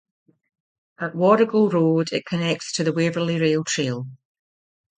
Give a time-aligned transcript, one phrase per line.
[0.99, 4.07] At Warrigal Road it connects to the Waverley Rail Trail.